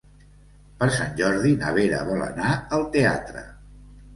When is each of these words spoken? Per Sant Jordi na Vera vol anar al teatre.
Per 0.79 0.87
Sant 0.95 1.13
Jordi 1.19 1.53
na 1.65 1.75
Vera 1.77 2.01
vol 2.09 2.25
anar 2.31 2.57
al 2.79 2.89
teatre. 2.97 3.45